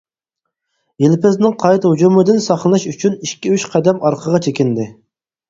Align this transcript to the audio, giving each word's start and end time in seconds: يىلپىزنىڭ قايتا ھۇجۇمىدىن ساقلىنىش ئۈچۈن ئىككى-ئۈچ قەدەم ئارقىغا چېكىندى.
يىلپىزنىڭ 1.03 1.53
قايتا 1.63 1.91
ھۇجۇمىدىن 1.91 2.41
ساقلىنىش 2.47 2.87
ئۈچۈن 2.93 3.19
ئىككى-ئۈچ 3.19 3.69
قەدەم 3.77 4.03
ئارقىغا 4.11 4.43
چېكىندى. 4.49 4.91